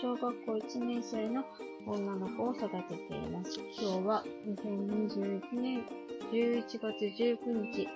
[0.00, 1.44] 小学校1年生の
[1.86, 3.60] 女の子を育てています。
[3.80, 5.84] 今日は2021年
[6.32, 6.82] 11月
[7.16, 7.88] 19日、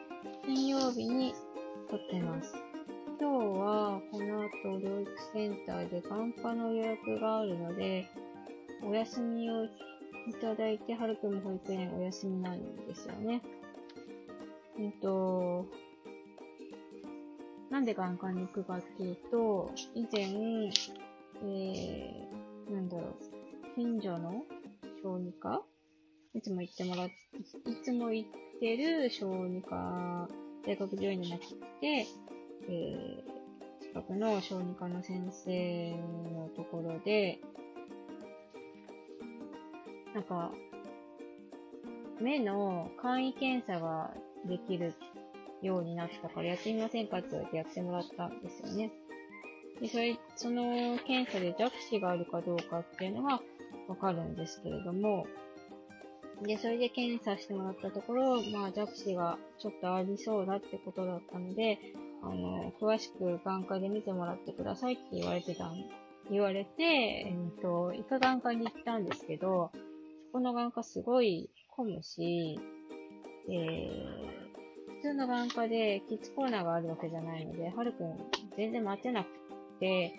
[0.46, 1.34] 金曜日に
[1.90, 2.54] 撮ってます。
[3.20, 8.08] 今日はこの後療育センターで眼科の予約があるので、
[8.84, 9.68] お休みをい
[10.40, 13.42] ただいて、はるくんも保育園お休みなんですよね。
[14.78, 15.66] えっと、
[17.70, 20.70] なんで眼科に行くかっていうと、以前、
[21.42, 23.14] えー、なんだろう、
[23.74, 24.44] 近所の
[25.02, 25.62] 小児科？
[26.34, 27.12] いつも行ってもらっ、い
[27.82, 28.30] つも行っ
[28.60, 30.28] てる小児科、
[30.66, 31.46] 大学病院になって、
[31.86, 35.90] えー、近くの小児科の先生
[36.32, 37.38] のところで、
[40.14, 40.52] なんか、
[42.20, 44.12] 目の簡易検査が
[44.44, 44.92] できる
[45.62, 48.90] ようになったからやってみませんかって言われてやってもらったんですよね。
[49.80, 53.40] で、それ、その検査で弱視があるかどうかっていうのが
[53.88, 55.26] わかるんですけれども、
[56.42, 61.78] で、それで検査してもらったところ、まあ弱視がちょっとありそうだってことだったので、
[62.22, 65.74] あの、詳しく眼科で見てもらってくださいって言われてたん、
[66.30, 69.70] 言われて、えっと、医科眼科に行ったんですけど、
[70.26, 72.60] そこの眼科すごい混むし、
[73.50, 78.16] えー、普通の眼科でキッズコーナーがあるわけじゃないので、はるくん
[78.56, 79.47] 全然待てなくて
[79.78, 80.14] て、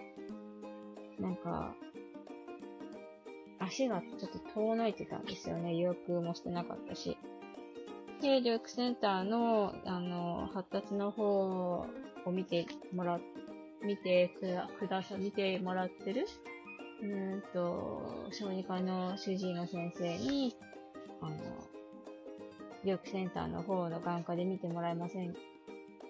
[1.19, 1.75] なんか、
[3.59, 5.75] 足がちょっと遠のいてたんですよね。
[5.75, 7.17] 予約もしてなかったし。
[8.21, 11.85] で、療育センターの、あの、発達の方
[12.25, 13.19] を見てもら、
[13.83, 16.25] 見てくだ、くださ、見てもらってる、
[17.01, 20.55] うんと、小児科の主治医の先生に、
[21.21, 21.35] あの、
[22.83, 25.33] 療育センターの方の眼科で見てもらえません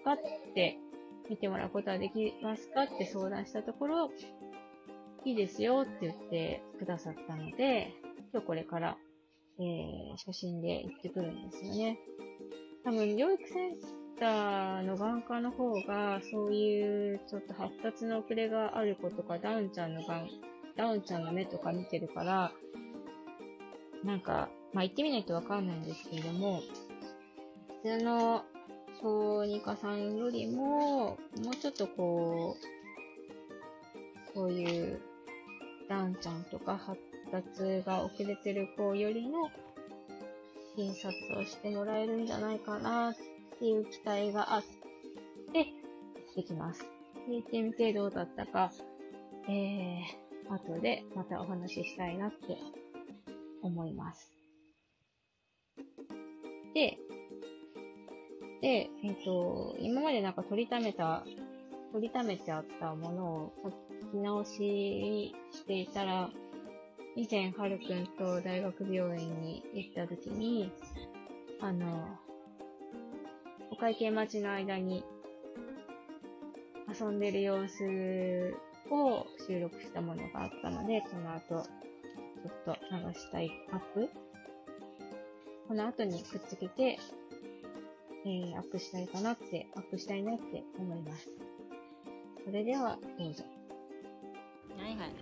[0.04, 0.18] かっ
[0.54, 0.78] て、
[1.30, 4.10] 見てもらうことはできますかって相談したところ、
[5.24, 7.94] いいですよって言ってくださったので、
[8.32, 8.96] 今日これから、
[9.60, 11.98] えー、初心で行ってくるんですよね。
[12.84, 13.76] 多分、療育セン
[14.18, 20.28] ターの眼科の方が、そういうちょっと発達の遅れがある子とか、ダウンちゃんの眼、
[20.76, 22.52] ダウンちゃんの目とか見てるから、
[24.02, 26.60] なんか、まあ、行ってみないとわかんないんですけれども、
[27.82, 28.44] 普通の
[29.02, 32.56] 小児科さんよりも、もうちょっとこ
[34.30, 35.00] う、こういう
[35.88, 37.00] ダンちゃんとか発
[37.32, 39.50] 達が遅れてる子よりの
[40.76, 43.14] 診察をしてもらえるんじゃないかなっ
[43.58, 44.62] ていう期待があっ
[45.52, 45.66] て、
[46.36, 46.86] できます。
[47.28, 48.70] 聞いてみてどうだったか、
[49.48, 52.58] えー、後でまたお話ししたいなって
[53.62, 54.30] 思います。
[56.74, 56.98] で、
[58.60, 61.24] で、えっ、ー、と、今までなんか取りためた、
[61.92, 66.30] 取りためてあったものを書き直ししていたら、
[67.16, 70.70] 以前、はるくんと大学病院に行った時に、
[71.60, 72.06] あの、
[73.70, 75.04] お会計待ちの間に
[76.88, 78.54] 遊んでる様子
[78.90, 84.08] を収録したものがあったので、この後、ちょっと流したいアップ？
[85.68, 86.98] この後にくっつけて、
[88.26, 91.30] えー、アップしたいかなって、アップしたいなって思います。
[92.44, 93.44] それでは、どうぞ。
[94.76, 95.12] はいはい。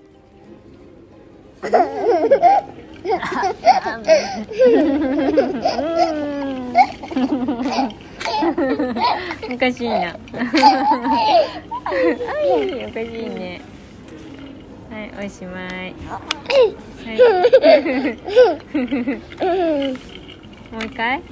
[9.53, 10.15] おかしいな。
[10.15, 10.29] お
[12.93, 13.61] かしいね。
[14.91, 15.69] はい、おしまい。
[15.69, 16.21] は
[16.65, 16.69] い。
[20.73, 21.23] もう一回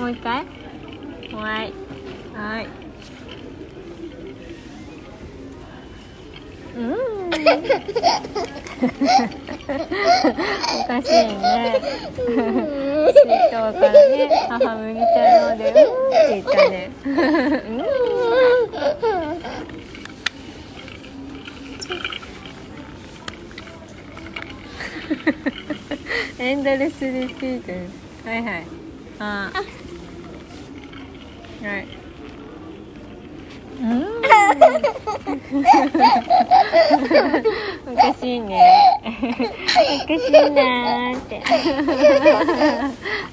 [0.00, 0.46] もう一回。
[1.34, 1.72] はい。
[2.34, 2.66] はい。
[6.74, 6.94] うん。
[6.94, 7.30] お
[10.86, 11.82] かしいね。
[12.16, 14.48] 水筒からね。
[14.48, 16.08] 母麦茶飲んでうん。
[16.08, 16.90] って言ったね
[26.38, 27.72] エンドレスリピート
[28.28, 28.66] はいはい
[29.18, 29.79] あは
[31.78, 31.86] い。
[33.80, 34.04] うん。
[37.86, 39.00] おかしいね。
[39.04, 39.10] お
[40.06, 41.40] かしいなーって。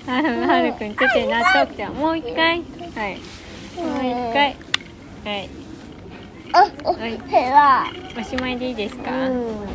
[0.08, 1.94] はるくんちょっと納得ちゃん。
[1.94, 2.62] もう一回。
[2.96, 3.18] はい。
[3.76, 4.56] もう一回。
[5.26, 5.50] はい。
[6.54, 7.20] あ、はい、
[8.18, 9.68] おしまいでいいですか、うん、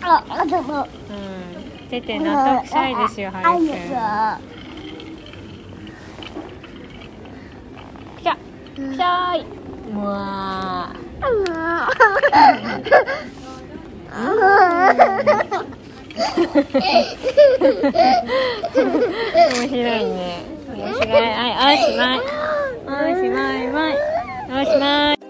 [0.00, 0.82] あ、あ、でも。
[0.82, 1.84] うん。
[1.90, 4.53] てて納得臭いですよ、はるくん。
[8.74, 9.46] くし、ゃーい。
[9.94, 10.92] うわ
[19.34, 20.42] 面白いね。
[20.68, 21.10] 面白い。
[21.10, 22.18] はい、おしまい。
[22.18, 22.90] お
[23.22, 23.92] しまい、まい。
[24.50, 25.23] おしまい。